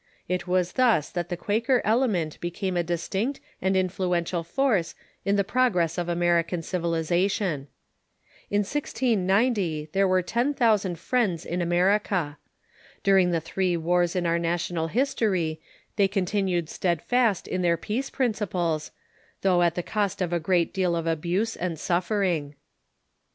It 0.27 0.47
was 0.47 0.71
thus 0.71 1.11
that 1.11 1.29
the 1.29 1.37
Quaker 1.37 1.79
element 1.85 2.39
became 2.39 2.75
a 2.75 2.81
distinct 2.81 3.39
and 3.61 3.77
influential 3.77 4.43
force 4.43 4.95
in 5.25 5.35
the 5.35 5.43
progress 5.43 5.95
of 5.99 6.09
American 6.09 6.63
civilization. 6.63 7.67
In 8.49 8.61
1690 8.61 9.89
there 9.93 10.07
were 10.07 10.23
ten 10.23 10.55
thousand 10.55 10.97
Friends 10.97 11.45
in 11.45 11.61
America. 11.61 12.39
During 13.03 13.29
the 13.29 13.39
three 13.39 13.77
wars 13.77 14.15
in 14.15 14.25
our 14.25 14.39
national 14.39 14.87
history 14.87 15.61
they 15.97 16.07
continued 16.07 16.67
steadfast 16.67 17.47
in 17.47 17.61
their 17.61 17.77
peace 17.77 18.09
prin 18.09 18.33
ciples, 18.33 18.89
though 19.43 19.61
at 19.61 19.75
the 19.75 19.83
cost 19.83 20.19
of 20.19 20.33
a 20.33 20.39
great 20.39 20.73
deal 20.73 20.95
of 20.95 21.05
abuse 21.05 21.55
and 21.55 21.79
suf 21.79 22.09
fering. 22.09 22.55